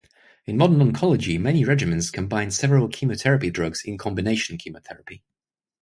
In 0.47 0.57
modern 0.57 0.79
oncology, 0.79 1.39
many 1.39 1.63
regimens 1.63 2.11
combine 2.11 2.49
several 2.49 2.87
chemotherapy 2.87 3.51
drugs 3.51 3.83
in 3.85 3.99
combination 3.99 4.57
chemotherapy. 4.57 5.21